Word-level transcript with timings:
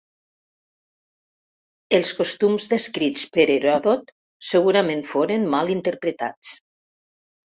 Els 1.97 2.13
costums 2.21 2.65
descrits 2.71 3.27
per 3.35 3.45
Heròdot 3.55 4.09
segurament 4.53 5.05
foren 5.13 5.47
mal 5.57 5.69
interpretats. 5.77 6.55